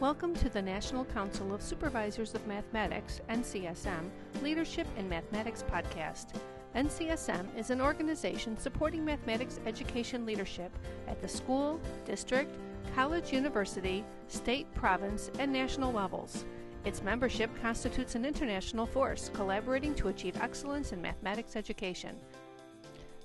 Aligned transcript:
Welcome 0.00 0.34
to 0.36 0.48
the 0.48 0.62
National 0.62 1.04
Council 1.04 1.52
of 1.52 1.60
Supervisors 1.60 2.34
of 2.34 2.46
Mathematics, 2.46 3.20
NCSM, 3.28 4.08
Leadership 4.42 4.86
in 4.96 5.06
Mathematics 5.10 5.62
podcast. 5.70 6.28
NCSM 6.74 7.54
is 7.54 7.68
an 7.68 7.82
organization 7.82 8.56
supporting 8.56 9.04
mathematics 9.04 9.60
education 9.66 10.24
leadership 10.24 10.72
at 11.06 11.20
the 11.20 11.28
school, 11.28 11.78
district, 12.06 12.56
college, 12.94 13.30
university, 13.30 14.02
state, 14.26 14.72
province, 14.74 15.30
and 15.38 15.52
national 15.52 15.92
levels. 15.92 16.46
Its 16.86 17.02
membership 17.02 17.50
constitutes 17.60 18.14
an 18.14 18.24
international 18.24 18.86
force 18.86 19.30
collaborating 19.34 19.94
to 19.96 20.08
achieve 20.08 20.40
excellence 20.40 20.92
in 20.92 21.02
mathematics 21.02 21.56
education. 21.56 22.16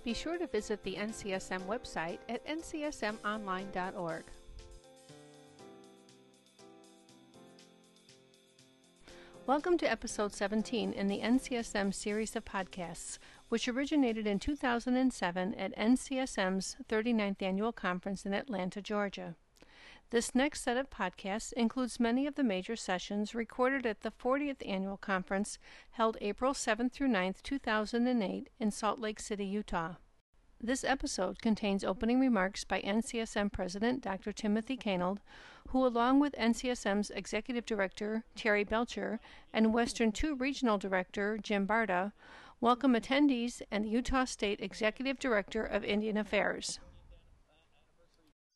Be 0.03 0.13
sure 0.13 0.37
to 0.37 0.47
visit 0.47 0.83
the 0.83 0.95
NCSM 0.95 1.61
website 1.67 2.17
at 2.27 2.45
ncsmonline.org. 2.45 4.25
Welcome 9.47 9.77
to 9.77 9.91
episode 9.91 10.33
17 10.33 10.91
in 10.91 11.07
the 11.07 11.19
NCSM 11.19 11.93
series 11.93 12.35
of 12.35 12.45
podcasts, 12.45 13.19
which 13.47 13.67
originated 13.67 14.25
in 14.25 14.39
2007 14.39 15.53
at 15.53 15.77
NCSM's 15.77 16.77
39th 16.89 17.43
annual 17.43 17.71
conference 17.71 18.25
in 18.25 18.33
Atlanta, 18.33 18.81
Georgia. 18.81 19.35
This 20.09 20.33
next 20.33 20.63
set 20.63 20.77
of 20.77 20.89
podcasts 20.89 21.53
includes 21.53 21.99
many 21.99 22.25
of 22.25 22.33
the 22.33 22.43
major 22.43 22.75
sessions 22.75 23.35
recorded 23.35 23.85
at 23.85 24.01
the 24.01 24.09
40th 24.09 24.67
annual 24.67 24.97
conference 24.97 25.59
held 25.91 26.17
April 26.21 26.55
7 26.55 26.89
through 26.89 27.09
9, 27.09 27.35
2008 27.43 28.49
in 28.59 28.71
Salt 28.71 28.97
Lake 28.97 29.19
City, 29.19 29.45
Utah. 29.45 29.93
This 30.61 30.83
episode 30.85 31.41
contains 31.41 31.83
opening 31.83 32.19
remarks 32.19 32.63
by 32.63 32.81
NCSM 32.81 33.51
President 33.51 34.01
Dr. 34.01 34.31
Timothy 34.31 34.77
Kanold, 34.77 35.17
who, 35.69 35.85
along 35.85 36.21
with 36.21 36.33
NCSM's 36.39 37.11
Executive 37.11 37.65
Director 37.65 38.23
Terry 38.35 38.63
Belcher 38.63 39.19
and 39.53 39.73
Western 39.73 40.11
2 40.11 40.35
Regional 40.35 40.77
Director 40.77 41.37
Jim 41.37 41.67
Barta, 41.67 42.13
welcome 42.61 42.93
attendees 42.93 43.61
and 43.69 43.83
the 43.83 43.89
Utah 43.89 44.25
State 44.25 44.61
Executive 44.61 45.19
Director 45.19 45.63
of 45.63 45.83
Indian 45.83 46.17
Affairs. 46.17 46.79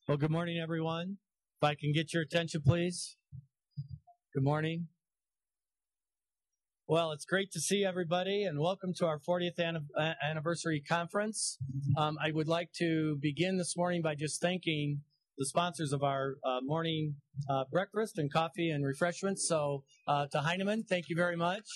Well, 0.08 0.18
good 0.18 0.32
morning, 0.32 0.58
everyone. 0.58 1.18
If 1.62 1.68
I 1.68 1.76
can 1.76 1.92
get 1.92 2.14
your 2.14 2.24
attention, 2.24 2.62
please. 2.66 3.18
Good 4.34 4.44
morning. 4.44 4.88
Well, 6.90 7.12
it's 7.12 7.24
great 7.24 7.52
to 7.52 7.60
see 7.60 7.86
everybody 7.86 8.46
and 8.46 8.60
welcome 8.60 8.96
to 8.96 9.06
our 9.06 9.20
40th 9.20 9.60
anniversary 10.28 10.82
conference. 10.82 11.60
Um, 11.96 12.18
I 12.20 12.32
would 12.32 12.48
like 12.48 12.72
to 12.80 13.16
begin 13.22 13.60
this 13.60 13.78
morning 13.78 14.02
by 14.02 14.16
just 14.16 14.42
thanking 14.42 15.02
the 15.38 15.46
sponsors 15.46 15.94
of 15.94 16.02
our 16.02 16.38
uh, 16.44 16.62
morning 16.64 17.14
uh, 17.48 17.66
breakfast 17.72 18.18
and 18.18 18.34
coffee 18.34 18.72
and 18.72 18.84
refreshments. 18.84 19.48
So, 19.48 19.84
uh, 20.08 20.26
to 20.32 20.40
Heinemann, 20.40 20.82
thank 20.82 21.10
you 21.10 21.16
very 21.16 21.36
much. 21.36 21.68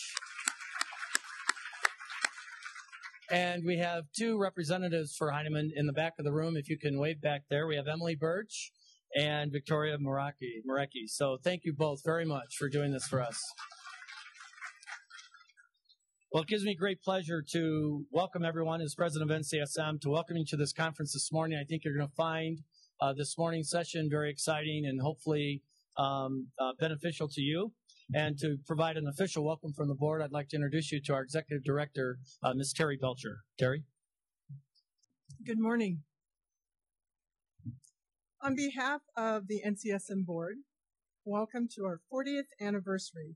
And 3.29 3.63
we 3.63 3.77
have 3.77 4.05
two 4.17 4.39
representatives 4.39 5.15
for 5.15 5.29
Heinemann 5.29 5.73
in 5.75 5.85
the 5.85 5.93
back 5.93 6.13
of 6.17 6.25
the 6.25 6.33
room. 6.33 6.57
If 6.57 6.69
you 6.69 6.79
can 6.79 6.97
wave 6.97 7.21
back 7.21 7.43
there, 7.51 7.67
we 7.67 7.75
have 7.75 7.87
Emily 7.87 8.15
Birch 8.15 8.71
and 9.15 9.51
Victoria. 9.51 9.95
Maraki. 9.99 11.05
So, 11.05 11.37
thank 11.43 11.65
you 11.65 11.73
both 11.77 12.01
very 12.03 12.25
much 12.25 12.55
for 12.57 12.67
doing 12.67 12.91
this 12.91 13.05
for 13.05 13.21
us. 13.21 13.39
Well, 16.33 16.41
it 16.41 16.49
gives 16.49 16.63
me 16.63 16.73
great 16.73 16.99
pleasure 17.03 17.43
to 17.51 18.07
welcome 18.09 18.43
everyone 18.43 18.81
as 18.81 18.95
president 18.95 19.29
of 19.29 19.39
NCSM 19.39 20.01
to 20.01 20.09
welcome 20.09 20.35
you 20.35 20.43
to 20.45 20.57
this 20.57 20.73
conference 20.73 21.13
this 21.13 21.31
morning. 21.31 21.59
I 21.61 21.63
think 21.63 21.85
you're 21.85 21.95
going 21.95 22.09
to 22.09 22.15
find 22.15 22.63
uh, 22.99 23.13
this 23.13 23.37
morning's 23.37 23.69
session 23.69 24.09
very 24.09 24.31
exciting 24.31 24.87
and 24.87 24.99
hopefully 24.99 25.61
um, 25.95 26.47
uh, 26.57 26.71
beneficial 26.79 27.27
to 27.27 27.41
you. 27.41 27.71
And 28.15 28.35
to 28.39 28.57
provide 28.65 28.97
an 28.97 29.05
official 29.07 29.45
welcome 29.45 29.73
from 29.73 29.89
the 29.89 29.93
board, 29.93 30.23
I'd 30.23 30.31
like 30.31 30.49
to 30.49 30.55
introduce 30.55 30.91
you 30.91 30.99
to 31.01 31.13
our 31.13 31.21
executive 31.21 31.63
director, 31.63 32.17
uh, 32.41 32.55
Ms. 32.55 32.73
Terry 32.73 32.97
Belcher. 32.99 33.41
Terry? 33.59 33.83
Good 35.45 35.59
morning. 35.59 35.99
On 38.41 38.55
behalf 38.55 39.01
of 39.15 39.47
the 39.47 39.61
NCSM 39.63 40.25
board, 40.25 40.55
welcome 41.25 41.67
to 41.75 41.85
our 41.85 42.01
40th 42.11 42.49
anniversary 42.59 43.35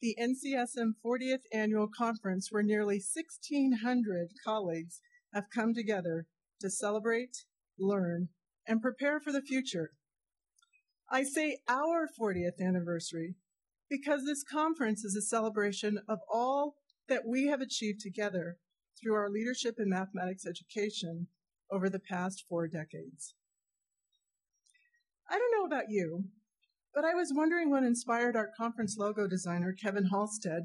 the 0.00 0.16
NCSM 0.20 0.92
40th 1.04 1.42
Annual 1.52 1.88
Conference, 1.96 2.48
where 2.50 2.62
nearly 2.62 2.96
1,600 2.96 4.28
colleagues 4.44 5.00
have 5.34 5.44
come 5.54 5.74
together 5.74 6.26
to 6.60 6.70
celebrate, 6.70 7.44
learn, 7.78 8.28
and 8.66 8.80
prepare 8.80 9.20
for 9.20 9.32
the 9.32 9.42
future. 9.42 9.90
I 11.10 11.24
say 11.24 11.58
our 11.68 12.08
40th 12.18 12.60
anniversary 12.60 13.34
because 13.90 14.24
this 14.24 14.44
conference 14.44 15.04
is 15.04 15.16
a 15.16 15.22
celebration 15.22 15.98
of 16.08 16.20
all 16.32 16.76
that 17.08 17.26
we 17.26 17.48
have 17.48 17.60
achieved 17.60 18.00
together 18.00 18.56
through 19.00 19.14
our 19.14 19.28
leadership 19.28 19.74
in 19.78 19.90
mathematics 19.90 20.46
education 20.46 21.26
over 21.70 21.90
the 21.90 21.98
past 21.98 22.44
four 22.48 22.68
decades. 22.68 23.34
I 25.28 25.38
don't 25.38 25.52
know 25.52 25.64
about 25.64 25.90
you, 25.90 26.24
but 26.94 27.04
I 27.04 27.14
was 27.14 27.32
wondering 27.34 27.70
what 27.70 27.82
inspired 27.84 28.36
our 28.36 28.50
conference 28.56 28.96
logo 28.98 29.26
designer, 29.26 29.72
Kevin 29.72 30.06
Halstead, 30.06 30.64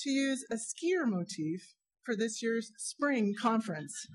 to 0.00 0.10
use 0.10 0.44
a 0.50 0.56
skier 0.56 1.06
motif 1.06 1.74
for 2.04 2.16
this 2.16 2.42
year's 2.42 2.72
spring 2.76 3.34
conference. 3.40 4.06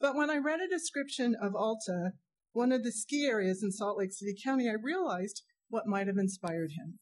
but 0.00 0.14
when 0.14 0.30
I 0.30 0.38
read 0.38 0.60
a 0.60 0.68
description 0.68 1.36
of 1.40 1.54
Alta, 1.54 2.12
one 2.52 2.72
of 2.72 2.82
the 2.82 2.92
ski 2.92 3.26
areas 3.26 3.62
in 3.62 3.72
Salt 3.72 3.98
Lake 3.98 4.12
City 4.12 4.34
County, 4.42 4.68
I 4.68 4.74
realized 4.74 5.42
what 5.68 5.86
might 5.86 6.06
have 6.06 6.16
inspired 6.16 6.70
him. 6.72 6.98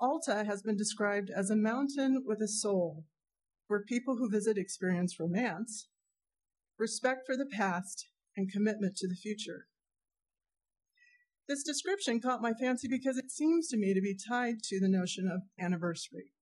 Alta 0.00 0.44
has 0.44 0.62
been 0.62 0.76
described 0.76 1.30
as 1.30 1.50
a 1.50 1.56
mountain 1.56 2.24
with 2.26 2.40
a 2.40 2.48
soul, 2.48 3.04
where 3.68 3.82
people 3.82 4.16
who 4.16 4.30
visit 4.30 4.56
experience 4.56 5.18
romance, 5.20 5.88
respect 6.78 7.26
for 7.26 7.36
the 7.36 7.46
past, 7.46 8.06
and 8.36 8.50
commitment 8.50 8.96
to 8.96 9.08
the 9.08 9.16
future. 9.16 9.67
This 11.48 11.62
description 11.62 12.20
caught 12.20 12.42
my 12.42 12.52
fancy 12.52 12.88
because 12.88 13.16
it 13.16 13.30
seems 13.30 13.68
to 13.68 13.78
me 13.78 13.94
to 13.94 14.02
be 14.02 14.14
tied 14.14 14.62
to 14.64 14.78
the 14.78 14.88
notion 14.88 15.26
of 15.26 15.42
anniversary. 15.58 16.32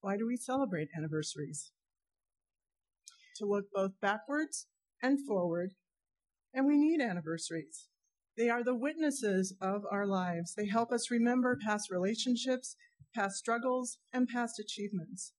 Why 0.00 0.16
do 0.16 0.26
we 0.26 0.38
celebrate 0.38 0.88
anniversaries? 0.96 1.72
To 3.36 3.44
look 3.44 3.66
both 3.74 4.00
backwards 4.00 4.68
and 5.02 5.18
forward, 5.26 5.74
and 6.54 6.66
we 6.66 6.78
need 6.78 7.02
anniversaries. 7.02 7.88
They 8.38 8.48
are 8.48 8.64
the 8.64 8.74
witnesses 8.74 9.54
of 9.60 9.82
our 9.90 10.06
lives. 10.06 10.54
They 10.54 10.66
help 10.66 10.92
us 10.92 11.10
remember 11.10 11.58
past 11.62 11.90
relationships, 11.90 12.76
past 13.14 13.36
struggles, 13.36 13.98
and 14.14 14.28
past 14.28 14.58
achievements. 14.58 15.32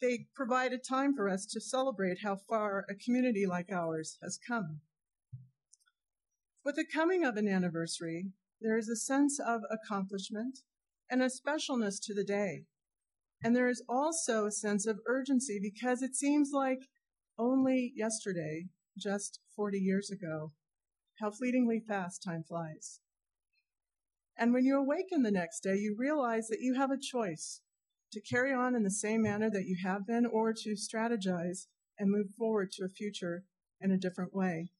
They 0.00 0.26
provide 0.36 0.72
a 0.72 0.78
time 0.78 1.14
for 1.16 1.28
us 1.28 1.44
to 1.46 1.60
celebrate 1.60 2.18
how 2.22 2.36
far 2.48 2.84
a 2.88 2.94
community 2.94 3.46
like 3.46 3.72
ours 3.72 4.18
has 4.22 4.38
come. 4.46 4.80
With 6.64 6.76
the 6.76 6.86
coming 6.86 7.24
of 7.24 7.36
an 7.36 7.46
anniversary, 7.46 8.32
there 8.58 8.78
is 8.78 8.88
a 8.88 8.96
sense 8.96 9.38
of 9.38 9.60
accomplishment 9.70 10.60
and 11.10 11.22
a 11.22 11.26
specialness 11.26 12.00
to 12.04 12.14
the 12.14 12.24
day. 12.24 12.64
And 13.42 13.54
there 13.54 13.68
is 13.68 13.84
also 13.86 14.46
a 14.46 14.50
sense 14.50 14.86
of 14.86 15.00
urgency 15.06 15.58
because 15.60 16.00
it 16.00 16.16
seems 16.16 16.52
like 16.54 16.88
only 17.38 17.92
yesterday, 17.94 18.68
just 18.96 19.40
40 19.54 19.78
years 19.78 20.10
ago, 20.10 20.52
how 21.20 21.30
fleetingly 21.30 21.80
fast 21.86 22.22
time 22.22 22.42
flies. 22.42 23.00
And 24.34 24.54
when 24.54 24.64
you 24.64 24.78
awaken 24.78 25.22
the 25.22 25.30
next 25.30 25.60
day, 25.60 25.76
you 25.76 25.94
realize 25.98 26.48
that 26.48 26.60
you 26.60 26.74
have 26.74 26.90
a 26.90 26.98
choice 26.98 27.60
to 28.12 28.22
carry 28.22 28.54
on 28.54 28.74
in 28.74 28.84
the 28.84 28.90
same 28.90 29.20
manner 29.20 29.50
that 29.50 29.66
you 29.66 29.76
have 29.84 30.06
been 30.06 30.24
or 30.24 30.54
to 30.54 30.70
strategize 30.70 31.66
and 31.98 32.10
move 32.10 32.30
forward 32.38 32.72
to 32.72 32.84
a 32.84 32.88
future 32.88 33.44
in 33.82 33.90
a 33.90 33.98
different 33.98 34.34
way. 34.34 34.70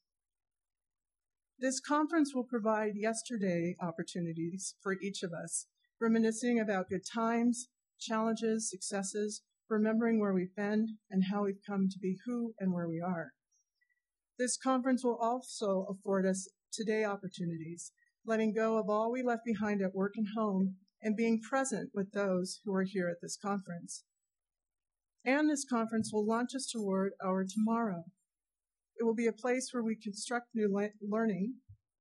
This 1.58 1.80
conference 1.80 2.34
will 2.34 2.44
provide 2.44 2.96
yesterday 2.96 3.76
opportunities 3.80 4.74
for 4.82 4.96
each 5.00 5.22
of 5.22 5.32
us, 5.32 5.66
reminiscing 6.00 6.58
about 6.58 6.88
good 6.88 7.04
times, 7.06 7.68
challenges, 8.00 8.68
successes, 8.68 9.42
remembering 9.70 10.18
where 10.18 10.34
we've 10.34 10.54
been 10.56 10.98
and 11.10 11.24
how 11.30 11.44
we've 11.44 11.62
come 11.66 11.88
to 11.90 11.98
be 11.98 12.16
who 12.26 12.54
and 12.58 12.72
where 12.72 12.88
we 12.88 13.00
are. 13.00 13.32
This 14.36 14.56
conference 14.56 15.04
will 15.04 15.16
also 15.16 15.86
afford 15.88 16.26
us 16.26 16.48
today 16.72 17.04
opportunities, 17.04 17.92
letting 18.26 18.52
go 18.52 18.76
of 18.76 18.90
all 18.90 19.12
we 19.12 19.22
left 19.22 19.44
behind 19.44 19.80
at 19.80 19.94
work 19.94 20.14
and 20.16 20.26
home 20.36 20.74
and 21.00 21.16
being 21.16 21.40
present 21.40 21.90
with 21.94 22.10
those 22.12 22.60
who 22.64 22.74
are 22.74 22.82
here 22.82 23.08
at 23.08 23.20
this 23.22 23.38
conference. 23.40 24.02
And 25.24 25.48
this 25.48 25.64
conference 25.64 26.10
will 26.12 26.26
launch 26.26 26.50
us 26.54 26.66
toward 26.66 27.12
our 27.24 27.44
tomorrow, 27.44 28.04
it 28.99 29.05
will 29.05 29.14
be 29.14 29.26
a 29.26 29.32
place 29.32 29.70
where 29.73 29.82
we 29.82 29.96
construct 29.96 30.49
new 30.55 30.73
le- 30.73 30.91
learning, 31.00 31.55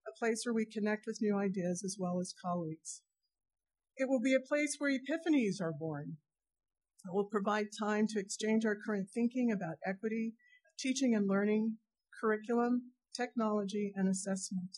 a 0.08 0.18
place 0.18 0.44
where 0.46 0.54
we 0.54 0.66
connect 0.66 1.06
with 1.06 1.22
new 1.22 1.38
ideas 1.38 1.84
as 1.84 1.98
well 2.00 2.20
as 2.20 2.34
colleagues. 2.40 3.02
It 3.98 4.10
will 4.10 4.22
be 4.22 4.34
a 4.34 4.40
place 4.40 4.76
where 4.78 4.92
epiphanies 4.92 5.62
are 5.62 5.74
born. 5.74 6.18
It 7.06 7.14
will 7.14 7.26
provide 7.26 7.68
time 7.78 8.08
to 8.08 8.20
exchange 8.20 8.66
our 8.66 8.76
current 8.76 9.10
thinking 9.10 9.52
about 9.52 9.78
equity, 9.86 10.34
teaching 10.80 11.14
and 11.14 11.28
learning, 11.28 11.78
curriculum, 12.20 12.94
technology, 13.16 13.92
and 13.96 14.08
assessment. 14.08 14.78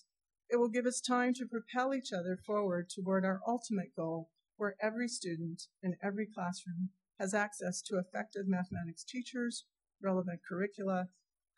It 0.50 0.56
It 0.56 0.58
will 0.58 0.70
give 0.70 0.86
us 0.86 1.02
time 1.02 1.34
to 1.36 1.46
propel 1.46 1.94
each 1.94 2.12
other 2.14 2.38
forward 2.46 2.90
toward 2.90 3.26
our 3.26 3.42
ultimate 3.48 3.96
goal, 3.96 4.30
where 4.58 4.76
every 4.82 5.08
student 5.08 5.64
in 5.84 5.98
every 6.02 6.28
classroom 6.28 6.90
has 7.20 7.34
access 7.34 7.82
to 7.84 7.98
effective 7.98 8.48
mathematics 8.48 9.04
teachers, 9.04 9.66
relevant 10.02 10.42
curricula, 10.48 11.10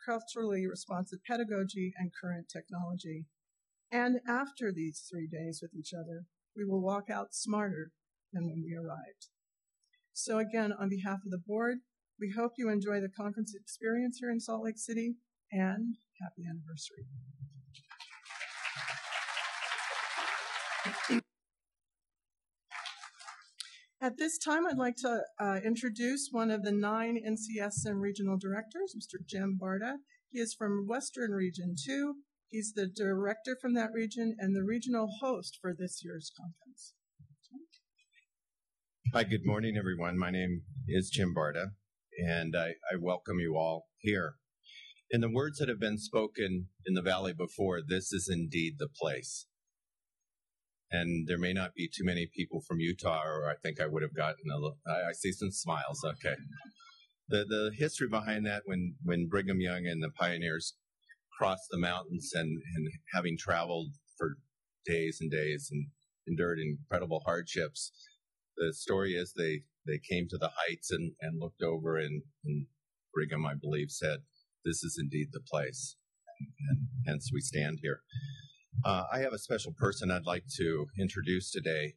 culturally 0.06 0.68
responsive 0.68 1.20
pedagogy, 1.26 1.94
and 1.98 2.12
current 2.20 2.48
technology. 2.50 3.26
And 3.92 4.20
after 4.28 4.72
these 4.72 5.08
three 5.10 5.28
days 5.28 5.60
with 5.62 5.74
each 5.74 5.94
other, 5.94 6.26
we 6.56 6.66
will 6.66 6.82
walk 6.82 7.10
out 7.10 7.34
smarter 7.34 7.92
than 8.34 8.46
when 8.46 8.64
we 8.64 8.76
arrived. 8.76 9.28
So 10.14 10.40
again, 10.40 10.74
on 10.74 10.90
behalf 10.90 11.20
of 11.24 11.32
the 11.32 11.38
board, 11.38 11.78
we 12.20 12.34
hope 12.36 12.54
you 12.58 12.70
enjoy 12.70 13.00
the 13.00 13.10
conference 13.10 13.54
experience 13.56 14.18
here 14.20 14.32
in 14.32 14.40
Salt 14.40 14.64
Lake 14.64 14.80
City 14.80 15.16
and 15.52 15.96
happy 16.20 16.44
anniversary. 16.50 17.06
At 24.00 24.18
this 24.18 24.38
time, 24.38 24.68
I'd 24.68 24.78
like 24.78 24.98
to 24.98 25.24
uh, 25.40 25.60
introduce 25.66 26.30
one 26.32 26.52
of 26.52 26.62
the 26.62 26.72
nine 26.72 27.18
NCSM 27.28 28.00
regional 28.00 28.38
directors, 28.38 28.96
Mr. 28.96 29.26
Jim 29.26 29.58
Barta. 29.60 29.96
He 30.30 30.40
is 30.40 30.54
from 30.54 30.86
Western 30.88 31.32
Region 31.32 31.74
2. 31.84 32.14
He's 32.48 32.74
the 32.74 32.86
director 32.86 33.58
from 33.60 33.74
that 33.74 33.90
region 33.94 34.36
and 34.38 34.56
the 34.56 34.64
regional 34.64 35.08
host 35.20 35.58
for 35.60 35.74
this 35.74 36.02
year's 36.04 36.32
conference. 36.38 36.94
Hi, 39.16 39.24
good 39.24 39.46
morning, 39.46 39.78
everyone. 39.78 40.20
My 40.20 40.30
name 40.30 40.62
is 40.88 41.10
Jim 41.10 41.34
Barta, 41.36 41.72
and 42.24 42.56
I, 42.56 42.74
I 42.92 42.98
welcome 43.02 43.40
you 43.40 43.56
all 43.58 43.88
here. 43.98 44.36
In 45.10 45.22
the 45.22 45.32
words 45.32 45.58
that 45.58 45.70
have 45.70 45.80
been 45.80 45.98
spoken 45.98 46.68
in 46.86 46.94
the 46.94 47.02
valley 47.02 47.34
before, 47.34 47.80
this 47.82 48.14
is 48.14 48.30
indeed 48.32 48.76
the 48.78 48.90
place 48.90 49.48
and 50.92 51.28
there 51.28 51.38
may 51.38 51.54
not 51.54 51.74
be 51.76 51.88
too 51.88 52.04
many 52.04 52.28
people 52.34 52.62
from 52.62 52.80
Utah, 52.80 53.24
or 53.26 53.50
I 53.50 53.56
think 53.56 53.82
I 53.82 53.88
would 53.88 54.04
have 54.04 54.16
gotten 54.16 54.50
a 54.52 54.56
little. 54.56 54.78
I, 54.88 55.10
I 55.10 55.12
see 55.14 55.32
some 55.32 55.52
smiles. 55.52 56.04
Okay. 56.06 56.36
The 57.30 57.46
the 57.46 57.72
history 57.76 58.08
behind 58.08 58.46
that 58.46 58.64
when 58.66 58.96
when 59.04 59.28
Brigham 59.28 59.60
Young 59.60 59.86
and 59.86 60.02
the 60.02 60.10
pioneers 60.10 60.76
crossed 61.38 61.68
the 61.70 61.78
mountains 61.78 62.32
and 62.34 62.62
and 62.76 62.90
having 63.14 63.38
traveled 63.38 63.92
for 64.18 64.38
days 64.86 65.18
and 65.20 65.30
days 65.30 65.70
and 65.72 65.88
endured 66.28 66.60
incredible 66.60 67.22
hardships, 67.26 67.92
the 68.56 68.74
story 68.74 69.14
is 69.14 69.34
they 69.34 69.64
they 69.86 70.00
came 70.00 70.28
to 70.30 70.38
the 70.38 70.52
heights 70.56 70.92
and 70.92 71.14
and 71.22 71.40
looked 71.40 71.62
over 71.62 71.98
and, 71.98 72.24
and 72.46 72.68
Brigham, 73.14 73.46
I 73.46 73.56
believe, 73.56 73.92
said, 73.92 74.20
"This 74.64 74.84
is 74.84 74.98
indeed 75.00 75.30
the 75.32 75.42
place," 75.42 75.98
and 76.70 76.88
hence 77.06 77.30
we 77.34 77.42
stand 77.42 77.80
here. 77.82 78.02
Uh, 78.86 79.06
I 79.12 79.20
have 79.20 79.34
a 79.34 79.40
special 79.40 79.74
person 79.74 80.12
I'd 80.12 80.26
like 80.26 80.46
to 80.58 80.88
introduce 81.00 81.52
today. 81.52 81.96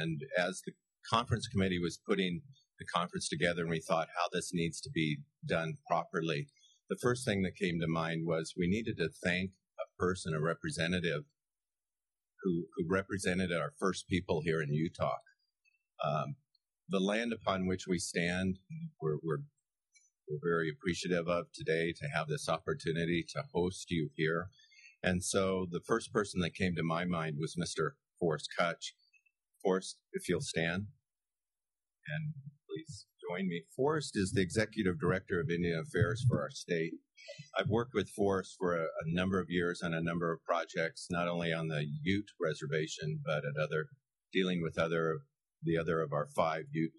And 0.00 0.22
as 0.38 0.62
the 0.64 0.72
conference 1.08 1.46
committee 1.46 1.78
was 1.78 1.98
putting 2.06 2.40
the 2.78 2.86
conference 2.86 3.28
together 3.28 3.62
and 3.62 3.70
we 3.70 3.80
thought 3.80 4.08
how 4.16 4.28
this 4.32 4.50
needs 4.54 4.80
to 4.82 4.90
be 4.90 5.18
done 5.46 5.74
properly, 5.86 6.48
the 6.88 6.96
first 7.00 7.24
thing 7.24 7.42
that 7.42 7.56
came 7.56 7.80
to 7.80 7.86
mind 7.86 8.26
was 8.26 8.54
we 8.56 8.66
needed 8.66 8.96
to 8.98 9.10
thank 9.22 9.50
a 9.78 10.02
person, 10.02 10.34
a 10.34 10.40
representative 10.40 11.24
who, 12.42 12.64
who 12.76 12.86
represented 12.88 13.52
our 13.52 13.72
first 13.78 14.08
people 14.08 14.40
here 14.42 14.62
in 14.62 14.72
Utah. 14.72 15.18
Um, 16.02 16.36
the 16.88 17.00
land 17.00 17.32
upon 17.32 17.66
which 17.66 17.86
we 17.86 17.98
stand, 17.98 18.58
we're, 19.00 19.18
we're, 19.22 19.42
we're 20.28 20.40
very 20.42 20.70
appreciative 20.70 21.28
of 21.28 21.46
today 21.54 21.92
to 21.92 22.08
have 22.08 22.26
this 22.26 22.48
opportunity 22.48 23.24
to 23.34 23.44
host 23.52 23.90
you 23.90 24.08
here. 24.16 24.48
And 25.02 25.24
so 25.24 25.66
the 25.70 25.80
first 25.86 26.12
person 26.12 26.40
that 26.40 26.54
came 26.54 26.74
to 26.76 26.82
my 26.82 27.04
mind 27.04 27.36
was 27.38 27.56
Mr. 27.56 27.92
Forrest 28.20 28.48
Cuch. 28.58 28.92
Forrest, 29.62 29.98
if 30.12 30.28
you'll 30.28 30.40
stand, 30.40 30.86
and 32.08 32.34
please 32.68 33.06
join 33.28 33.48
me. 33.48 33.62
Forrest 33.74 34.12
is 34.14 34.32
the 34.32 34.42
executive 34.42 35.00
director 35.00 35.40
of 35.40 35.50
Indian 35.50 35.82
Affairs 35.86 36.24
for 36.28 36.40
our 36.40 36.50
state. 36.50 36.94
I've 37.56 37.68
worked 37.68 37.94
with 37.94 38.10
Forrest 38.10 38.56
for 38.58 38.76
a, 38.76 38.82
a, 38.82 39.06
number 39.06 39.38
of 39.38 39.46
years 39.48 39.80
on 39.82 39.94
a 39.94 40.02
number 40.02 40.32
of 40.32 40.42
projects, 40.44 41.06
not 41.10 41.28
only 41.28 41.52
on 41.52 41.68
the 41.68 41.84
Ute 42.02 42.30
reservation, 42.40 43.20
but 43.24 43.44
at 43.44 43.62
other, 43.62 43.86
dealing 44.32 44.62
with 44.62 44.78
other, 44.78 45.20
the 45.62 45.78
other 45.78 46.00
of 46.00 46.12
our 46.12 46.28
five 46.34 46.64
Ute, 46.72 46.92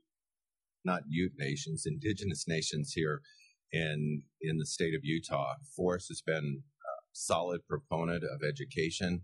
not 0.85 1.03
Ute 1.09 1.33
nations, 1.37 1.83
indigenous 1.85 2.45
nations 2.47 2.93
here 2.95 3.21
in, 3.71 4.23
in 4.41 4.57
the 4.57 4.65
state 4.65 4.95
of 4.95 5.01
Utah. 5.03 5.55
Forrest 5.75 6.07
has 6.09 6.21
been 6.21 6.63
solid 7.13 7.61
proponent 7.67 8.23
of 8.23 8.41
education. 8.47 9.21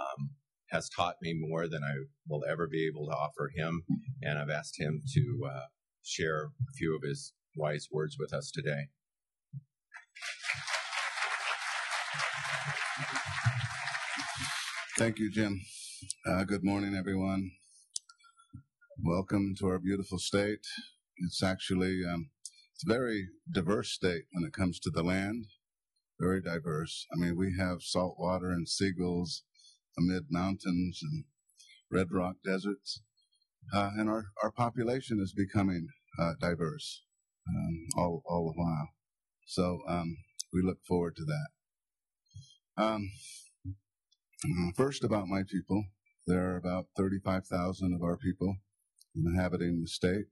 Um, 0.00 0.30
has 0.70 0.88
taught 0.88 1.16
me 1.22 1.32
more 1.38 1.68
than 1.68 1.82
I 1.84 1.94
will 2.28 2.42
ever 2.50 2.66
be 2.66 2.86
able 2.86 3.06
to 3.06 3.12
offer 3.12 3.50
him, 3.54 3.84
and 4.22 4.38
I've 4.38 4.50
asked 4.50 4.80
him 4.80 5.02
to 5.14 5.40
uh, 5.48 5.66
share 6.02 6.46
a 6.46 6.72
few 6.76 6.96
of 6.96 7.02
his 7.08 7.32
wise 7.56 7.86
words 7.92 8.16
with 8.18 8.32
us 8.34 8.50
today. 8.50 8.88
Thank 14.98 15.18
you, 15.18 15.30
Jim. 15.30 15.60
Uh, 16.26 16.44
good 16.44 16.64
morning, 16.64 16.94
everyone. 16.96 17.50
Welcome 19.02 19.54
to 19.58 19.68
our 19.68 19.78
beautiful 19.78 20.18
state. 20.18 20.66
It's 21.18 21.42
actually 21.42 22.02
um, 22.04 22.30
it's 22.74 22.84
a 22.84 22.92
very 22.92 23.28
diverse 23.52 23.90
state 23.90 24.24
when 24.32 24.44
it 24.44 24.52
comes 24.52 24.80
to 24.80 24.90
the 24.90 25.02
land 25.02 25.46
very 26.18 26.40
diverse. 26.40 27.06
I 27.12 27.18
mean, 27.18 27.36
we 27.36 27.54
have 27.58 27.82
salt 27.82 28.16
water 28.18 28.50
and 28.50 28.68
seagulls 28.68 29.42
amid 29.98 30.24
mountains 30.30 31.00
and 31.02 31.24
red 31.90 32.08
rock 32.10 32.36
deserts. 32.44 33.00
Uh, 33.72 33.90
and 33.96 34.08
our, 34.08 34.26
our 34.42 34.50
population 34.50 35.20
is 35.20 35.32
becoming 35.32 35.88
uh, 36.18 36.32
diverse 36.40 37.02
um, 37.48 37.86
all, 37.96 38.22
all 38.26 38.52
the 38.52 38.60
while. 38.60 38.88
So 39.46 39.80
um, 39.88 40.16
we 40.52 40.62
look 40.62 40.78
forward 40.86 41.16
to 41.16 41.24
that. 41.24 41.48
Um, 42.82 43.10
first, 44.76 45.04
about 45.04 45.28
my 45.28 45.42
people. 45.48 45.84
There 46.26 46.52
are 46.52 46.56
about 46.56 46.86
35,000 46.96 47.92
of 47.92 48.02
our 48.02 48.16
people 48.16 48.56
inhabiting 49.14 49.80
the 49.80 49.88
state. 49.88 50.26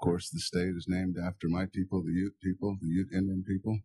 Of 0.00 0.04
course, 0.04 0.30
the 0.30 0.38
state 0.38 0.74
is 0.76 0.86
named 0.88 1.16
after 1.18 1.48
my 1.48 1.66
people, 1.66 2.02
the 2.02 2.12
Ute 2.12 2.34
people, 2.42 2.76
the 2.80 2.88
Ute 2.88 3.12
Indian 3.12 3.44
people. 3.46 3.80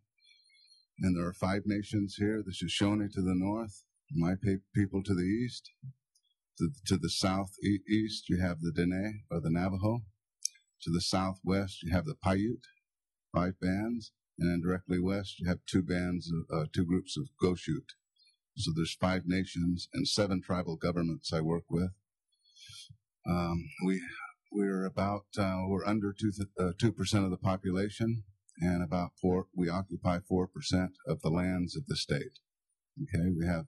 And 0.99 1.15
there 1.15 1.27
are 1.27 1.33
five 1.33 1.63
nations 1.65 2.15
here 2.17 2.41
the 2.45 2.53
Shoshone 2.53 3.09
to 3.13 3.21
the 3.21 3.35
north, 3.35 3.83
my 4.11 4.33
people 4.73 5.03
to 5.03 5.13
the 5.13 5.21
east. 5.21 5.71
To, 6.57 6.69
to 6.87 6.97
the 6.97 7.09
southeast, 7.09 8.29
you 8.29 8.41
have 8.41 8.61
the 8.61 8.71
Dene 8.71 9.21
or 9.29 9.39
the 9.39 9.51
Navajo. 9.51 10.01
To 10.81 10.91
the 10.91 11.01
southwest, 11.01 11.83
you 11.83 11.91
have 11.91 12.05
the 12.05 12.15
Paiute, 12.15 12.65
five 13.33 13.59
bands. 13.59 14.11
And 14.39 14.49
then 14.49 14.61
directly 14.61 14.99
west, 14.99 15.39
you 15.39 15.47
have 15.47 15.59
two 15.67 15.83
bands, 15.83 16.31
of, 16.31 16.45
uh, 16.55 16.65
two 16.73 16.85
groups 16.85 17.17
of 17.17 17.29
Goshute. 17.41 17.93
So 18.55 18.71
there's 18.75 18.95
five 18.95 19.23
nations 19.25 19.87
and 19.93 20.07
seven 20.07 20.41
tribal 20.41 20.77
governments 20.77 21.31
I 21.31 21.41
work 21.41 21.65
with. 21.69 21.91
Um, 23.27 23.69
we 23.85 24.01
we're 24.51 24.85
about 24.85 25.25
uh, 25.37 25.63
we're 25.67 25.85
under 25.85 26.13
two 26.13 26.31
uh, 26.59 26.71
two 26.79 26.91
percent 26.91 27.25
of 27.25 27.31
the 27.31 27.37
population 27.37 28.23
and 28.59 28.83
about 28.83 29.11
four, 29.21 29.47
we 29.55 29.69
occupy 29.69 30.19
4% 30.31 30.47
of 31.07 31.21
the 31.21 31.29
lands 31.29 31.75
of 31.75 31.85
the 31.87 31.95
state. 31.95 32.39
Okay, 33.03 33.29
we 33.37 33.45
have 33.45 33.65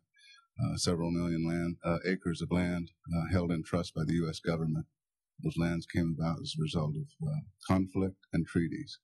uh, 0.61 0.77
several 0.77 1.11
million 1.11 1.47
land, 1.47 1.77
uh, 1.85 1.99
acres 2.05 2.41
of 2.41 2.51
land 2.51 2.91
uh, 3.15 3.31
held 3.31 3.51
in 3.51 3.63
trust 3.63 3.93
by 3.93 4.03
the 4.05 4.15
U.S. 4.15 4.39
government. 4.39 4.85
Those 5.43 5.57
lands 5.57 5.85
came 5.85 6.15
about 6.19 6.39
as 6.41 6.53
a 6.57 6.61
result 6.61 6.95
of 6.95 7.27
uh, 7.27 7.41
conflict 7.67 8.17
and 8.33 8.45
treaties. 8.45 8.99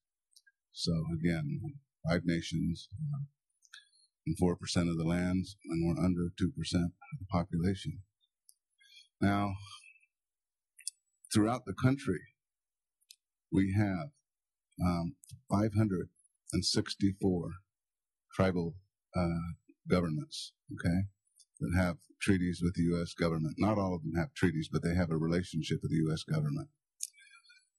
So 0.71 0.91
again, 1.13 1.61
five 2.07 2.21
nations 2.25 2.89
uh, 3.13 3.19
and 4.25 4.37
4% 4.37 4.89
of 4.89 4.97
the 4.97 5.03
lands, 5.03 5.55
and 5.69 5.85
we're 5.87 6.03
under 6.03 6.31
2% 6.41 6.47
of 6.49 7.19
the 7.19 7.25
population. 7.31 7.99
Now, 9.21 9.53
throughout 11.33 11.65
the 11.65 11.75
country, 11.81 12.19
we 13.51 13.73
have 13.77 14.09
um, 14.83 15.15
564 15.49 17.49
tribal 18.33 18.75
uh, 19.15 19.53
governments, 19.89 20.51
okay, 20.73 21.03
that 21.59 21.73
have 21.75 21.97
treaties 22.21 22.61
with 22.61 22.75
the 22.75 22.83
U.S. 22.83 23.13
government. 23.13 23.55
Not 23.57 23.77
all 23.77 23.95
of 23.95 24.03
them 24.03 24.15
have 24.15 24.33
treaties, 24.33 24.69
but 24.71 24.83
they 24.83 24.95
have 24.95 25.11
a 25.11 25.17
relationship 25.17 25.79
with 25.81 25.91
the 25.91 26.03
U.S. 26.07 26.23
government. 26.23 26.69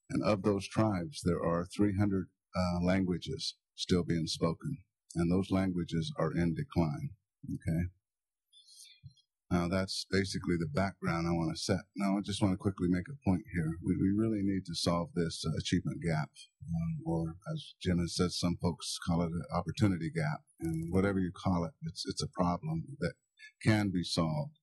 And 0.09 0.23
of 0.23 0.41
those 0.41 0.67
tribes, 0.67 1.21
there 1.23 1.43
are 1.43 1.65
300 1.65 2.27
uh, 2.55 2.79
languages 2.81 3.55
still 3.75 4.03
being 4.03 4.27
spoken, 4.27 4.77
and 5.15 5.31
those 5.31 5.51
languages 5.51 6.13
are 6.17 6.31
in 6.31 6.55
decline, 6.55 7.11
okay? 7.53 7.87
Now 9.49 9.67
that's 9.69 10.05
basically 10.11 10.55
the 10.59 10.67
background 10.73 11.25
I 11.25 11.31
want 11.31 11.55
to 11.55 11.61
set. 11.61 11.79
Now 11.95 12.17
I 12.17 12.21
just 12.21 12.41
want 12.41 12.53
to 12.53 12.57
quickly 12.57 12.87
make 12.89 13.07
a 13.07 13.23
point 13.23 13.43
here. 13.53 13.71
We, 13.83 13.95
we 13.95 14.11
really 14.11 14.41
need 14.43 14.65
to 14.65 14.75
solve 14.75 15.09
this 15.15 15.43
uh, 15.45 15.51
achievement 15.57 16.01
gap, 16.03 16.29
um, 16.67 16.97
or 17.05 17.35
as 17.53 17.75
Jim 17.81 17.99
has 17.99 18.15
said, 18.15 18.31
some 18.31 18.57
folks 18.61 18.99
call 19.05 19.21
it 19.21 19.31
an 19.31 19.43
opportunity 19.55 20.11
gap. 20.13 20.41
And 20.59 20.91
whatever 20.91 21.19
you 21.19 21.31
call 21.31 21.63
it, 21.63 21.71
it's 21.83 22.05
it's 22.05 22.21
a 22.21 22.27
problem 22.27 22.97
that 22.99 23.13
can 23.63 23.89
be 23.89 24.03
solved. 24.03 24.59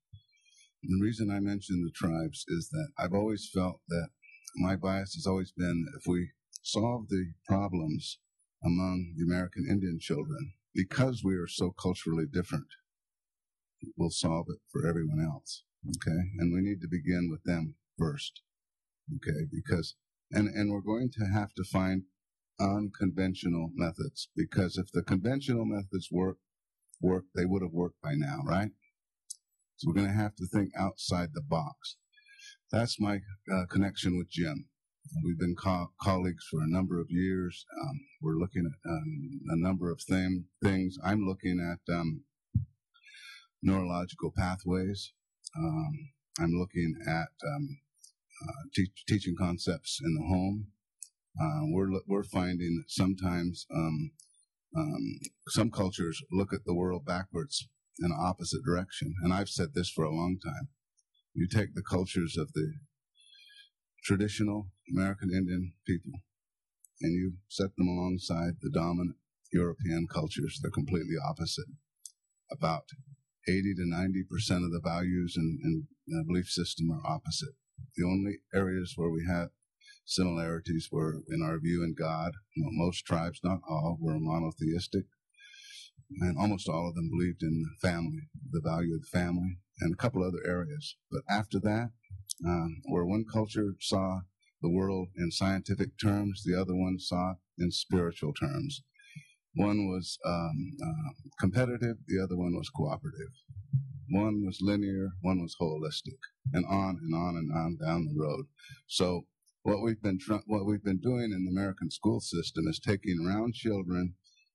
The 0.82 1.00
reason 1.00 1.30
I 1.30 1.40
mention 1.40 1.82
the 1.82 1.90
tribes 1.94 2.44
is 2.48 2.68
that 2.68 2.88
I've 2.98 3.14
always 3.14 3.48
felt 3.52 3.80
that 3.88 4.08
my 4.56 4.76
bias 4.76 5.14
has 5.14 5.26
always 5.26 5.50
been 5.56 5.86
if 5.96 6.02
we 6.06 6.28
solve 6.62 7.08
the 7.08 7.32
problems 7.48 8.18
among 8.62 9.14
the 9.16 9.24
American 9.24 9.66
Indian 9.68 9.98
children, 9.98 10.52
because 10.74 11.22
we 11.24 11.36
are 11.36 11.48
so 11.48 11.70
culturally 11.70 12.26
different, 12.30 12.66
we'll 13.96 14.10
solve 14.10 14.46
it 14.48 14.60
for 14.70 14.86
everyone 14.86 15.20
else. 15.20 15.64
Okay. 15.86 16.18
And 16.38 16.52
we 16.52 16.60
need 16.60 16.80
to 16.80 16.88
begin 16.88 17.28
with 17.30 17.42
them 17.44 17.74
first. 17.98 18.40
Okay. 19.16 19.46
Because, 19.50 19.96
and, 20.30 20.48
and 20.48 20.70
we're 20.70 20.80
going 20.80 21.10
to 21.18 21.26
have 21.26 21.52
to 21.54 21.64
find 21.64 22.04
unconventional 22.60 23.70
methods 23.74 24.28
because 24.36 24.78
if 24.78 24.86
the 24.92 25.02
conventional 25.02 25.64
methods 25.64 26.08
work, 26.10 26.38
work, 27.00 27.24
they 27.34 27.44
would 27.44 27.62
have 27.62 27.72
worked 27.72 28.00
by 28.02 28.14
now, 28.14 28.40
right? 28.44 28.70
So 29.76 29.88
we're 29.88 29.94
going 29.94 30.08
to 30.08 30.14
have 30.22 30.36
to 30.36 30.46
think 30.46 30.70
outside 30.78 31.30
the 31.32 31.42
box. 31.42 31.96
That's 32.70 33.00
my 33.00 33.18
uh, 33.52 33.66
connection 33.68 34.16
with 34.16 34.30
Jim. 34.30 34.68
We've 35.22 35.38
been 35.38 35.56
co- 35.56 35.92
colleagues 36.00 36.44
for 36.50 36.62
a 36.62 36.68
number 36.68 37.00
of 37.00 37.08
years. 37.10 37.66
Um, 37.82 38.00
we're 38.22 38.38
looking 38.38 38.64
at 38.66 38.90
um, 38.90 39.40
a 39.50 39.56
number 39.56 39.90
of 39.90 40.00
thing, 40.00 40.46
things. 40.62 40.96
I'm 41.04 41.26
looking 41.26 41.60
at 41.60 41.92
um, 41.92 42.22
neurological 43.64 44.32
pathways. 44.36 45.12
Um, 45.56 46.10
I'm 46.38 46.52
looking 46.52 46.94
at 47.06 47.32
um, 47.56 47.78
uh, 48.46 48.62
te- 48.74 48.92
teaching 49.08 49.34
concepts 49.38 50.00
in 50.04 50.14
the 50.14 50.26
home. 50.26 50.66
Uh, 51.40 51.66
we're 51.72 51.88
we're 52.06 52.22
finding 52.24 52.76
that 52.76 52.90
sometimes 52.90 53.66
um, 53.74 54.12
some 55.48 55.70
cultures 55.70 56.22
look 56.30 56.52
at 56.52 56.64
the 56.64 56.74
world 56.74 57.04
backwards 57.04 57.68
in 58.00 58.10
opposite 58.12 58.64
direction. 58.64 59.14
And 59.22 59.32
I've 59.32 59.48
said 59.48 59.68
this 59.74 59.88
for 59.88 60.04
a 60.04 60.14
long 60.14 60.38
time. 60.44 60.68
You 61.32 61.48
take 61.48 61.74
the 61.74 61.82
cultures 61.82 62.36
of 62.36 62.52
the 62.52 62.74
traditional 64.04 64.68
American 64.92 65.30
Indian 65.30 65.72
people 65.86 66.12
and 67.00 67.12
you 67.12 67.34
set 67.48 67.76
them 67.76 67.88
alongside 67.88 68.54
the 68.60 68.70
dominant 68.70 69.16
European 69.52 70.06
cultures. 70.12 70.58
They're 70.60 70.70
completely 70.70 71.14
opposite. 71.24 71.66
About 72.50 72.84
80 73.48 73.74
to 73.74 73.82
90% 73.82 74.64
of 74.64 74.72
the 74.72 74.80
values 74.82 75.34
and, 75.36 75.58
and 75.62 75.84
the 76.06 76.24
belief 76.26 76.48
system 76.48 76.90
are 76.90 77.06
opposite. 77.06 77.54
The 77.96 78.04
only 78.04 78.38
areas 78.54 78.94
where 78.96 79.10
we 79.10 79.24
had 79.26 79.48
similarities 80.04 80.88
were 80.90 81.22
in 81.28 81.42
our 81.42 81.58
view 81.58 81.82
in 81.82 81.94
God. 81.94 82.32
Most 82.56 83.04
tribes, 83.04 83.40
not 83.42 83.60
all, 83.68 83.96
were 84.00 84.18
monotheistic 84.18 85.04
and 86.20 86.38
almost 86.38 86.68
all 86.68 86.88
of 86.88 86.94
them 86.94 87.10
believed 87.10 87.42
in 87.42 87.64
family, 87.80 88.28
the 88.50 88.60
value 88.60 88.94
of 88.94 89.00
the 89.02 89.18
family, 89.18 89.58
and 89.80 89.92
a 89.92 89.96
couple 89.96 90.22
other 90.22 90.42
areas. 90.46 90.96
But 91.10 91.22
after 91.28 91.58
that, 91.60 91.90
um, 92.46 92.82
where 92.84 93.04
one 93.04 93.24
culture 93.30 93.74
saw 93.80 94.20
the 94.62 94.70
world 94.70 95.08
in 95.16 95.30
scientific 95.30 95.98
terms, 95.98 96.42
the 96.44 96.58
other 96.58 96.74
one 96.74 96.98
saw 96.98 97.32
it 97.32 97.62
in 97.62 97.70
spiritual 97.70 98.32
terms. 98.32 98.82
One 99.56 99.86
was 99.88 100.18
um, 100.26 100.72
uh, 100.82 101.12
competitive, 101.38 101.96
the 102.06 102.22
other 102.22 102.36
one 102.36 102.54
was 102.54 102.70
cooperative. 102.70 103.32
One 104.10 104.44
was 104.44 104.58
linear, 104.60 105.10
one 105.22 105.40
was 105.40 105.56
holistic, 105.60 106.18
and 106.52 106.64
on 106.66 106.98
and 107.02 107.14
on 107.14 107.36
and 107.36 107.52
on 107.52 107.78
down 107.80 108.06
the 108.06 108.20
road. 108.20 108.46
So 108.86 109.22
what 109.62 109.82
we've 109.82 110.02
been 110.02 110.18
what 110.46 110.66
we've 110.66 110.84
been 110.84 111.00
doing 111.00 111.32
in 111.32 111.44
the 111.44 111.50
American 111.50 111.90
school 111.90 112.20
system 112.20 112.64
is 112.68 112.78
taking 112.78 113.24
round 113.24 113.54
children 113.54 114.14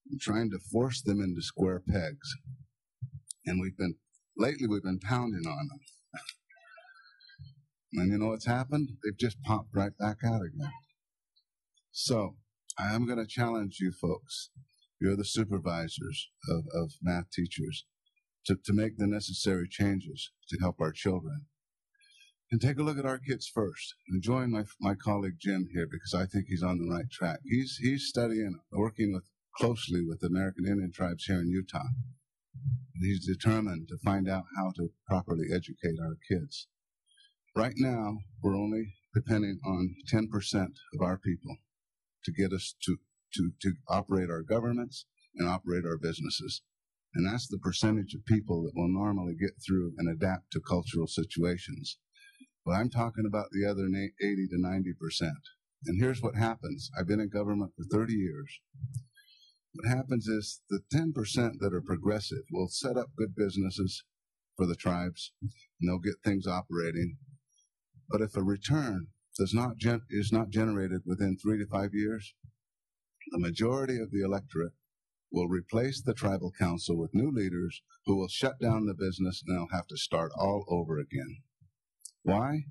and 0.10 0.20
trying 0.20 0.50
to 0.51 0.60
force 0.72 1.01
them 1.01 1.22
into 1.22 1.41
square 1.41 1.82
pegs. 1.88 2.36
And 3.46 3.60
we've 3.62 3.77
been, 3.77 3.96
lately 4.38 4.68
we've 4.68 4.84
been 4.84 5.00
pounding 5.00 5.48
on 5.48 5.68
them. 5.68 5.79
And 7.94 8.12
you 8.12 8.20
know 8.20 8.27
what's 8.27 8.46
happened? 8.46 8.89
They've 9.03 9.18
just 9.18 9.41
popped 9.44 9.70
right 9.74 9.98
back 9.98 10.18
out 10.24 10.41
again. 10.41 10.72
So 11.91 12.36
I 12.77 12.94
am 12.94 13.08
going 13.08 13.18
to 13.20 13.25
challenge 13.27 13.77
you 13.79 13.91
folks. 13.91 14.51
You're 15.00 15.15
the 15.15 15.25
supervisors 15.25 16.29
of, 16.50 16.65
of 16.74 16.91
math 17.01 17.32
teachers 17.32 17.86
to, 18.46 18.58
to 18.65 18.74
make 18.74 18.98
the 18.98 19.08
necessary 19.08 19.68
changes 19.70 20.32
to 20.50 20.58
help 20.60 20.77
our 20.79 20.91
children. 20.91 21.46
And 22.51 22.60
take 22.60 22.79
a 22.79 22.84
look 22.84 22.98
at 22.98 23.06
our 23.06 23.20
kids 23.20 23.48
first. 23.48 23.94
And 24.08 24.24
join 24.24 24.51
my, 24.51 24.63
my 24.82 24.96
colleague 24.96 25.38
Jim 25.39 25.68
here 25.72 25.88
because 25.89 26.15
I 26.15 26.25
think 26.25 26.46
he's 26.48 26.63
on 26.63 26.79
the 26.79 26.91
right 26.91 27.10
track. 27.12 27.39
He's, 27.46 27.77
he's 27.82 28.08
studying, 28.08 28.60
working 28.72 29.13
with 29.13 29.25
closely 29.56 30.01
with 30.01 30.24
American 30.24 30.65
Indian 30.65 30.91
tribes 30.91 31.25
here 31.25 31.39
in 31.39 31.50
Utah. 31.50 31.84
And 32.96 33.06
he's 33.06 33.25
determined 33.25 33.88
to 33.89 33.98
find 33.98 34.27
out 34.27 34.46
how 34.58 34.72
to 34.77 34.89
properly 35.06 35.48
educate 35.53 36.00
our 36.01 36.18
kids. 36.27 36.68
Right 37.56 37.75
now, 37.77 38.18
we're 38.41 38.58
only 38.58 38.96
depending 39.13 39.60
on 39.65 39.96
10% 40.12 40.27
of 40.94 41.01
our 41.01 41.18
people 41.18 41.58
to 42.24 42.32
get 42.32 42.53
us 42.53 42.75
to, 42.84 42.98
to, 43.36 43.51
to 43.62 43.74
operate 43.88 44.29
our 44.29 44.41
governments 44.41 45.05
and 45.36 45.48
operate 45.48 45.86
our 45.86 45.98
businesses. 45.98 46.62
And 47.15 47.25
that's 47.25 47.48
the 47.48 47.57
percentage 47.57 48.13
of 48.13 48.25
people 48.25 48.63
that 48.63 48.75
will 48.75 48.88
normally 48.88 49.36
get 49.39 49.53
through 49.65 49.93
and 49.98 50.09
adapt 50.09 50.51
to 50.51 50.62
cultural 50.62 51.07
situations. 51.07 51.98
But 52.65 52.74
I'm 52.74 52.89
talking 52.89 53.25
about 53.25 53.48
the 53.51 53.67
other 53.67 53.88
80 53.88 54.48
to 54.48 54.57
90%. 54.57 55.31
And 55.86 56.00
here's 56.00 56.21
what 56.21 56.36
happens. 56.36 56.91
I've 56.98 57.07
been 57.07 57.21
in 57.21 57.29
government 57.29 57.71
for 57.75 57.86
30 57.86 58.13
years. 58.13 58.59
What 59.74 59.88
happens 59.88 60.27
is 60.27 60.62
the 60.69 60.81
10% 60.93 61.13
that 61.59 61.74
are 61.74 61.81
progressive 61.81 62.43
will 62.51 62.67
set 62.67 62.98
up 62.98 63.15
good 63.15 63.36
businesses 63.36 64.03
for 64.57 64.65
the 64.65 64.75
tribes 64.75 65.31
and 65.41 65.51
they'll 65.81 66.00
get 66.00 66.21
things 66.24 66.45
operating. 66.45 67.17
But 68.09 68.21
if 68.21 68.36
a 68.36 68.43
return 68.43 69.07
does 69.38 69.53
not 69.53 69.77
gen- 69.77 70.01
is 70.09 70.33
not 70.33 70.50
generated 70.50 71.01
within 71.05 71.38
three 71.38 71.57
to 71.59 71.65
five 71.65 71.93
years, 71.93 72.36
the 73.31 73.39
majority 73.39 74.00
of 74.00 74.12
the 74.12 74.24
electorate 74.24 74.74
will 75.31 75.48
replace 75.48 76.01
the 76.01 76.13
tribal 76.13 76.51
council 76.59 76.98
with 76.98 77.13
new 77.13 77.31
leaders 77.31 77.81
who 78.05 78.17
will 78.17 78.27
shut 78.27 78.59
down 78.59 78.86
the 78.86 78.93
business 78.93 79.43
and 79.45 79.55
they'll 79.55 79.77
have 79.77 79.88
to 79.88 79.98
start 79.98 80.31
all 80.36 80.65
over 80.67 81.00
again. 81.00 81.38
Why? 82.24 82.63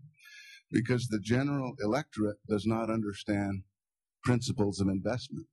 Because 0.70 1.08
the 1.08 1.20
general 1.20 1.74
electorate 1.80 2.38
does 2.48 2.66
not 2.66 2.90
understand 2.90 3.62
principles 4.22 4.80
of 4.80 4.88
investment. 4.88 5.46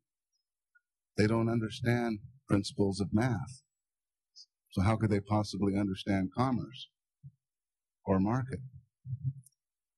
They 1.17 1.27
don't 1.27 1.50
understand 1.50 2.19
principles 2.47 3.00
of 3.00 3.13
math. 3.13 3.62
So 4.71 4.81
how 4.81 4.97
could 4.97 5.09
they 5.09 5.21
possibly 5.21 5.77
understand 5.77 6.31
commerce 6.35 6.89
or 8.05 8.19
market? 8.19 8.59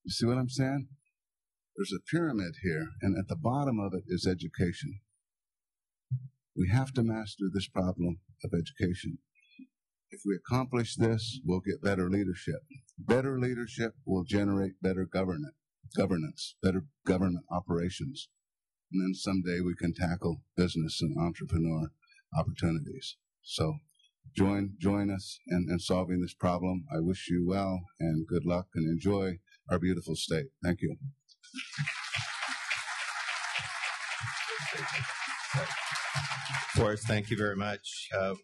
You 0.04 0.12
see 0.12 0.26
what 0.26 0.38
I'm 0.38 0.50
saying? 0.50 0.88
There's 1.78 1.94
a 1.94 2.12
pyramid 2.12 2.56
here, 2.64 2.90
and 3.02 3.18
at 3.18 3.28
the 3.28 3.36
bottom 3.36 3.80
of 3.80 3.94
it 3.94 4.04
is 4.08 4.26
education. 4.26 5.00
We 6.56 6.70
have 6.70 6.92
to 6.94 7.04
master 7.04 7.46
this 7.54 7.68
problem 7.68 8.20
of 8.44 8.52
education. 8.54 9.20
If 10.10 10.22
we 10.26 10.36
accomplish 10.36 10.96
this, 10.96 11.40
we'll 11.46 11.60
get 11.60 11.84
better 11.84 12.10
leadership. 12.10 12.62
Better 12.98 13.40
leadership 13.40 13.94
will 14.06 14.24
generate 14.24 14.82
better 14.82 15.06
governance, 15.06 15.54
governance, 15.96 16.56
better 16.64 16.86
government 17.06 17.46
operations 17.52 18.30
and 18.92 19.02
then 19.02 19.14
someday 19.14 19.60
we 19.60 19.76
can 19.76 19.94
tackle 19.94 20.42
business 20.56 21.02
and 21.02 21.18
entrepreneur 21.18 21.92
opportunities. 22.38 23.18
So 23.42 23.78
join 24.36 24.76
join 24.80 25.10
us 25.10 25.40
in, 25.48 25.68
in 25.70 25.80
solving 25.80 26.22
this 26.22 26.34
problem. 26.34 26.86
I 26.94 27.00
wish 27.00 27.28
you 27.30 27.46
well 27.48 27.82
and 28.00 28.28
good 28.28 28.46
luck 28.46 28.68
and 28.76 28.88
enjoy 28.88 29.40
our 29.70 29.80
beautiful 29.80 30.16
state. 30.16 30.48
Thank 30.64 30.82
you. 30.82 30.98
Forrest, 36.76 37.08
thank 37.08 37.30
you 37.30 37.38
very 37.38 37.56
much. 37.56 38.08
Uh, 38.16 38.36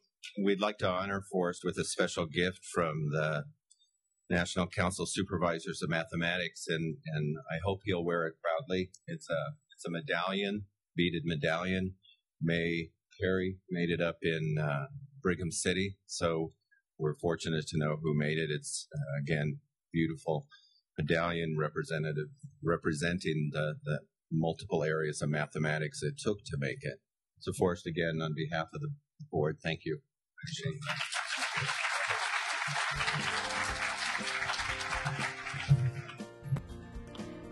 we'd 0.43 0.59
like 0.59 0.77
to 0.79 0.89
honor 0.89 1.21
Forrest 1.31 1.61
with 1.63 1.77
a 1.77 1.83
special 1.83 2.25
gift 2.25 2.59
from 2.73 3.09
the 3.11 3.43
National 4.29 4.67
Council 4.67 5.05
Supervisors 5.05 5.81
of 5.83 5.89
Mathematics, 5.89 6.65
and, 6.67 6.97
and 7.13 7.37
I 7.51 7.57
hope 7.63 7.81
he'll 7.83 8.03
wear 8.03 8.25
it 8.25 8.35
proudly. 8.41 8.89
It's 9.05 9.29
a 9.29 9.53
it's 9.75 9.85
a 9.85 9.91
medallion, 9.91 10.65
beaded 10.95 11.23
medallion. 11.25 11.95
May 12.41 12.89
Perry 13.21 13.57
made 13.69 13.89
it 13.89 14.01
up 14.01 14.17
in 14.21 14.57
uh, 14.59 14.85
Brigham 15.21 15.51
City, 15.51 15.97
so 16.07 16.53
we're 16.97 17.15
fortunate 17.15 17.67
to 17.67 17.77
know 17.77 17.97
who 18.01 18.17
made 18.17 18.37
it. 18.37 18.49
It's 18.49 18.87
uh, 18.95 19.21
again 19.21 19.59
beautiful 19.91 20.47
medallion 20.97 21.55
representative 21.57 22.27
representing 22.63 23.49
the, 23.53 23.75
the 23.83 23.99
multiple 24.31 24.83
areas 24.83 25.21
of 25.21 25.29
mathematics 25.29 26.01
it 26.01 26.17
took 26.17 26.43
to 26.45 26.57
make 26.57 26.79
it. 26.81 26.99
So, 27.39 27.51
Forrest, 27.53 27.85
again, 27.85 28.21
on 28.21 28.33
behalf 28.35 28.67
of 28.73 28.81
the 28.81 28.89
board, 29.31 29.57
thank 29.61 29.81
you. 29.85 29.99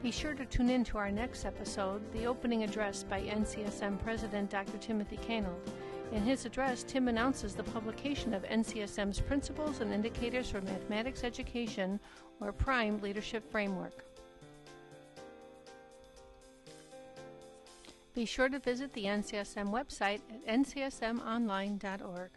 Be 0.01 0.11
sure 0.11 0.33
to 0.33 0.45
tune 0.45 0.69
in 0.69 0.83
to 0.85 0.97
our 0.97 1.11
next 1.11 1.45
episode, 1.45 2.01
the 2.11 2.25
opening 2.25 2.63
address 2.63 3.03
by 3.03 3.21
NCSM 3.21 4.01
President 4.03 4.49
Dr. 4.49 4.77
Timothy 4.79 5.17
Kanold. 5.17 5.69
In 6.11 6.23
his 6.23 6.45
address, 6.45 6.83
Tim 6.83 7.07
announces 7.07 7.55
the 7.55 7.63
publication 7.63 8.33
of 8.33 8.43
NCSM's 8.43 9.21
Principles 9.21 9.79
and 9.79 9.93
Indicators 9.93 10.49
for 10.49 10.59
Mathematics 10.61 11.23
Education, 11.23 12.01
or 12.41 12.51
PRIME 12.51 12.99
Leadership 13.01 13.49
Framework. 13.49 14.03
Be 18.13 18.25
sure 18.25 18.49
to 18.49 18.59
visit 18.59 18.91
the 18.91 19.05
NCSM 19.05 19.69
website 19.69 20.19
at 20.29 20.45
ncsmonline.org. 20.45 22.31